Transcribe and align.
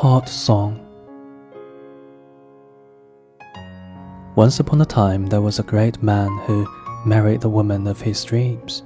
Heart 0.00 0.30
Song 0.30 0.80
Once 4.34 4.58
upon 4.58 4.80
a 4.80 4.86
time 4.86 5.26
there 5.26 5.42
was 5.42 5.58
a 5.58 5.62
great 5.62 6.02
man 6.02 6.38
who 6.46 6.66
married 7.04 7.42
the 7.42 7.50
woman 7.50 7.86
of 7.86 8.00
his 8.00 8.24
dreams. 8.24 8.82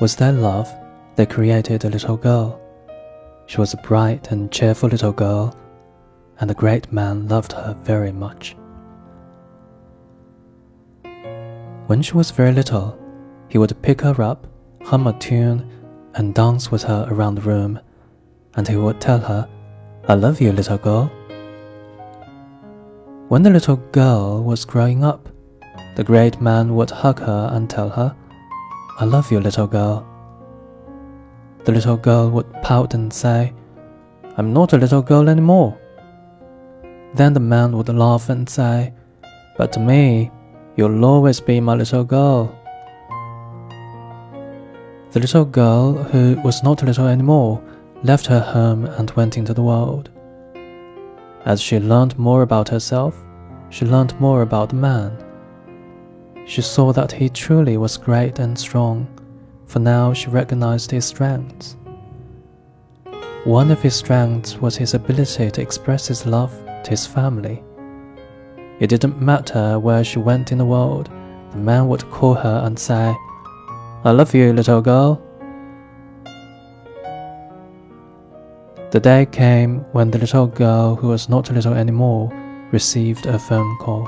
With 0.00 0.16
their 0.16 0.32
love, 0.32 0.68
they 1.14 1.24
created 1.24 1.84
a 1.84 1.88
little 1.88 2.16
girl. 2.16 2.60
She 3.46 3.60
was 3.60 3.74
a 3.74 3.76
bright 3.76 4.32
and 4.32 4.50
cheerful 4.50 4.88
little 4.88 5.12
girl, 5.12 5.56
and 6.40 6.50
the 6.50 6.54
great 6.62 6.92
man 6.92 7.28
loved 7.28 7.52
her 7.52 7.78
very 7.84 8.10
much. 8.10 8.56
When 11.86 12.02
she 12.02 12.14
was 12.14 12.32
very 12.32 12.50
little, 12.50 12.98
he 13.48 13.56
would 13.56 13.80
pick 13.82 14.00
her 14.00 14.20
up, 14.20 14.48
hum 14.82 15.06
a 15.06 15.12
tune, 15.12 15.70
and 16.16 16.34
dance 16.34 16.72
with 16.72 16.82
her 16.82 17.06
around 17.08 17.36
the 17.36 17.42
room, 17.42 17.78
and 18.56 18.66
he 18.66 18.76
would 18.76 19.00
tell 19.00 19.20
her, 19.20 19.48
I 20.08 20.14
love 20.14 20.40
you, 20.40 20.50
little 20.50 20.78
girl. 20.78 21.12
When 23.28 23.44
the 23.44 23.50
little 23.50 23.76
girl 23.76 24.42
was 24.42 24.64
growing 24.64 25.04
up, 25.04 25.28
the 25.94 26.02
great 26.02 26.40
man 26.40 26.74
would 26.74 26.90
hug 26.90 27.20
her 27.20 27.50
and 27.52 27.70
tell 27.70 27.88
her, 27.88 28.16
I 28.98 29.04
love 29.04 29.30
you, 29.30 29.38
little 29.38 29.68
girl. 29.68 30.04
The 31.64 31.70
little 31.70 31.96
girl 31.96 32.30
would 32.30 32.52
pout 32.62 32.94
and 32.94 33.12
say, 33.12 33.52
I'm 34.36 34.52
not 34.52 34.72
a 34.72 34.76
little 34.76 35.02
girl 35.02 35.28
anymore. 35.28 35.78
Then 37.14 37.32
the 37.32 37.40
man 37.40 37.76
would 37.76 37.88
laugh 37.88 38.28
and 38.28 38.50
say, 38.50 38.92
But 39.56 39.72
to 39.74 39.80
me, 39.80 40.32
you'll 40.74 41.04
always 41.04 41.38
be 41.38 41.60
my 41.60 41.74
little 41.74 42.02
girl. 42.02 42.58
The 45.12 45.20
little 45.20 45.44
girl, 45.44 45.92
who 45.92 46.40
was 46.42 46.64
not 46.64 46.82
little 46.82 47.06
anymore, 47.06 47.62
left 48.04 48.26
her 48.26 48.40
home 48.40 48.84
and 48.84 49.10
went 49.12 49.36
into 49.36 49.54
the 49.54 49.62
world. 49.62 50.10
As 51.44 51.60
she 51.60 51.78
learned 51.78 52.18
more 52.18 52.42
about 52.42 52.68
herself, 52.68 53.16
she 53.70 53.84
learned 53.86 54.18
more 54.20 54.42
about 54.42 54.70
the 54.70 54.76
man. 54.76 55.16
She 56.46 56.62
saw 56.62 56.92
that 56.92 57.12
he 57.12 57.28
truly 57.28 57.76
was 57.76 57.96
great 57.96 58.38
and 58.38 58.58
strong, 58.58 59.06
for 59.66 59.78
now 59.78 60.12
she 60.12 60.28
recognized 60.30 60.90
his 60.90 61.04
strengths. 61.04 61.76
One 63.44 63.70
of 63.70 63.82
his 63.82 63.94
strengths 63.94 64.56
was 64.58 64.76
his 64.76 64.94
ability 64.94 65.50
to 65.50 65.62
express 65.62 66.06
his 66.06 66.26
love 66.26 66.52
to 66.84 66.90
his 66.90 67.06
family. 67.06 67.62
It 68.78 68.88
didn't 68.88 69.20
matter 69.20 69.78
where 69.78 70.04
she 70.04 70.18
went 70.18 70.52
in 70.52 70.58
the 70.58 70.64
world, 70.64 71.08
the 71.52 71.58
man 71.58 71.88
would 71.88 72.08
call 72.10 72.34
her 72.34 72.62
and 72.64 72.78
say, 72.78 73.16
I 74.04 74.10
love 74.10 74.34
you, 74.34 74.52
little 74.52 74.80
girl. 74.80 75.20
The 78.92 79.00
day 79.00 79.24
came 79.24 79.86
when 79.92 80.10
the 80.10 80.18
little 80.18 80.46
girl, 80.46 80.96
who 80.96 81.08
was 81.08 81.26
not 81.26 81.50
little 81.50 81.72
anymore, 81.72 82.30
received 82.72 83.24
a 83.24 83.38
phone 83.38 83.78
call. 83.78 84.06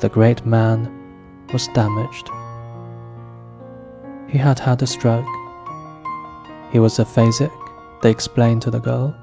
The 0.00 0.10
great 0.10 0.44
man 0.44 0.92
was 1.50 1.66
damaged. 1.68 2.28
He 4.28 4.36
had 4.36 4.58
had 4.58 4.82
a 4.82 4.86
stroke. 4.86 5.24
He 6.70 6.78
was 6.78 6.98
aphasic, 6.98 7.50
they 8.02 8.10
explained 8.10 8.60
to 8.62 8.70
the 8.70 8.80
girl. 8.80 9.16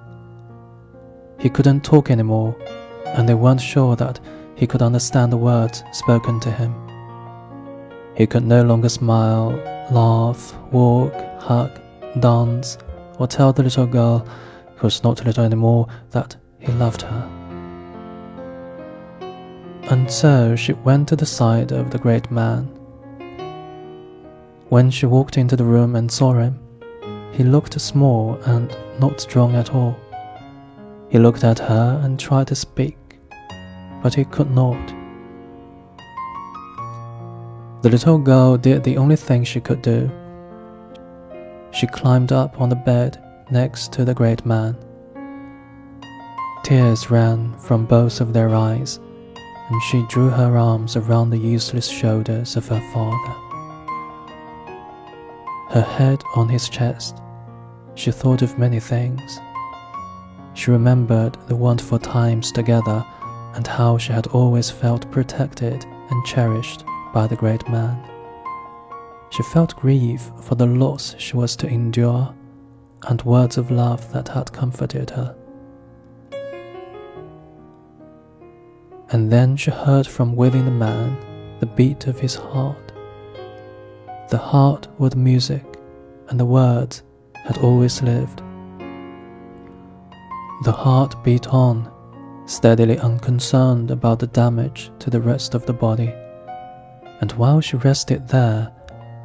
He 1.37 1.51
couldn't 1.51 1.83
talk 1.83 2.09
anymore, 2.09 2.55
and 3.05 3.29
they 3.29 3.35
weren't 3.35 3.61
sure 3.61 3.95
that 3.97 4.19
he 4.55 4.65
could 4.65 4.81
understand 4.81 5.31
the 5.31 5.37
words 5.37 5.83
spoken 5.91 6.39
to 6.39 6.49
him. 6.49 6.73
He 8.15 8.25
could 8.25 8.43
no 8.43 8.63
longer 8.63 8.89
smile, 8.89 9.51
laugh, 9.91 10.55
walk, 10.71 11.13
hug, 11.39 11.79
dance, 12.21 12.79
or 13.17 13.27
tell 13.27 13.53
the 13.53 13.63
little 13.63 13.85
girl, 13.85 14.27
who 14.75 14.87
was 14.87 15.03
not 15.03 15.25
little 15.25 15.43
anymore, 15.43 15.87
that 16.11 16.35
he 16.59 16.71
loved 16.73 17.01
her. 17.01 17.29
And 19.89 20.11
so 20.11 20.55
she 20.55 20.73
went 20.73 21.07
to 21.09 21.15
the 21.15 21.25
side 21.25 21.71
of 21.71 21.91
the 21.91 21.97
great 21.97 22.29
man. 22.29 22.65
When 24.69 24.91
she 24.91 25.05
walked 25.05 25.37
into 25.37 25.55
the 25.55 25.63
room 25.63 25.95
and 25.95 26.11
saw 26.11 26.33
him, 26.33 26.59
he 27.31 27.43
looked 27.43 27.79
small 27.79 28.35
and 28.45 28.75
not 28.99 29.21
strong 29.21 29.55
at 29.55 29.73
all. 29.73 29.95
He 31.09 31.19
looked 31.19 31.45
at 31.45 31.59
her 31.59 32.01
and 32.03 32.19
tried 32.19 32.47
to 32.47 32.55
speak, 32.55 32.97
but 34.03 34.13
he 34.13 34.25
could 34.25 34.51
not. 34.51 34.93
The 37.81 37.89
little 37.89 38.17
girl 38.17 38.57
did 38.57 38.83
the 38.83 38.97
only 38.97 39.15
thing 39.15 39.45
she 39.45 39.61
could 39.61 39.81
do. 39.81 40.09
She 41.77 41.85
climbed 41.85 42.31
up 42.31 42.59
on 42.59 42.69
the 42.69 42.75
bed 42.75 43.21
next 43.51 43.93
to 43.93 44.03
the 44.03 44.15
great 44.15 44.43
man. 44.47 44.75
Tears 46.63 47.11
ran 47.11 47.55
from 47.59 47.85
both 47.85 48.19
of 48.19 48.33
their 48.33 48.55
eyes, 48.55 48.99
and 49.69 49.79
she 49.83 50.03
drew 50.09 50.29
her 50.29 50.57
arms 50.57 50.95
around 50.95 51.29
the 51.29 51.37
useless 51.37 51.87
shoulders 51.87 52.55
of 52.55 52.67
her 52.67 52.81
father. 52.91 53.35
Her 55.69 55.85
head 55.87 56.23
on 56.35 56.49
his 56.49 56.67
chest, 56.67 57.21
she 57.93 58.09
thought 58.09 58.41
of 58.41 58.57
many 58.57 58.79
things. 58.79 59.39
She 60.55 60.71
remembered 60.71 61.37
the 61.45 61.55
wonderful 61.55 61.99
times 61.99 62.51
together 62.51 63.05
and 63.53 63.67
how 63.67 63.99
she 63.99 64.13
had 64.13 64.25
always 64.25 64.71
felt 64.71 65.11
protected 65.11 65.85
and 66.09 66.25
cherished 66.25 66.83
by 67.13 67.27
the 67.27 67.35
great 67.35 67.69
man. 67.69 68.16
She 69.29 69.43
felt 69.43 69.75
grief 69.75 70.31
for 70.41 70.55
the 70.55 70.65
loss 70.65 71.15
she 71.17 71.35
was 71.35 71.55
to 71.57 71.67
endure 71.67 72.33
and 73.07 73.21
words 73.23 73.57
of 73.57 73.71
love 73.71 74.11
that 74.13 74.29
had 74.29 74.51
comforted 74.51 75.09
her. 75.11 75.35
And 79.11 79.31
then 79.31 79.55
she 79.55 79.71
heard 79.71 80.07
from 80.07 80.35
within 80.35 80.65
the 80.65 80.71
man 80.71 81.17
the 81.59 81.65
beat 81.65 82.07
of 82.07 82.19
his 82.19 82.35
heart. 82.35 82.91
The 84.29 84.37
heart 84.37 84.87
with 84.97 85.15
music, 85.15 85.63
and 86.27 86.39
the 86.39 86.45
words 86.45 87.03
had 87.45 87.57
always 87.59 88.01
lived. 88.01 88.41
The 90.63 90.73
heart 90.73 91.23
beat 91.23 91.47
on, 91.47 91.91
steadily 92.45 92.97
unconcerned 92.99 93.91
about 93.91 94.19
the 94.19 94.27
damage 94.27 94.91
to 94.99 95.09
the 95.09 95.21
rest 95.21 95.53
of 95.53 95.65
the 95.65 95.73
body 95.73 96.11
and 97.21 97.31
while 97.33 97.61
she 97.61 97.77
rested 97.77 98.27
there, 98.27 98.71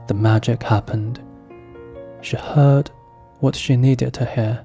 the 0.06 0.14
magic 0.14 0.62
happened. 0.62 1.20
She 2.20 2.36
heard 2.36 2.90
what 3.40 3.56
she 3.56 3.76
needed 3.76 4.14
to 4.14 4.24
hear. 4.24 4.64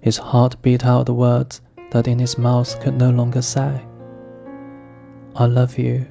His 0.00 0.16
heart 0.16 0.60
beat 0.62 0.84
out 0.84 1.06
the 1.06 1.14
words 1.14 1.60
that 1.90 2.08
in 2.08 2.18
his 2.18 2.36
mouth 2.36 2.80
could 2.80 2.94
no 2.94 3.10
longer 3.10 3.42
say. 3.42 3.84
I 5.36 5.46
love 5.46 5.78
you, 5.78 6.06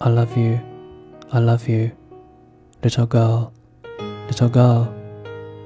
I 0.00 0.08
love 0.08 0.36
you, 0.36 0.60
I 1.32 1.38
love 1.38 1.68
you, 1.68 1.92
little 2.82 3.06
girl, 3.06 3.52
little 4.26 4.48
girl, 4.48 4.94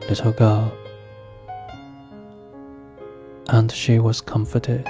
little 0.09 0.33
girl. 0.33 0.73
And 3.49 3.71
she 3.71 3.99
was 3.99 4.21
comforted. 4.21 4.87